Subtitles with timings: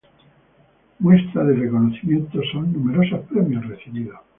[0.97, 4.19] Muestra del reconocimiento son numerosos premios recibidos.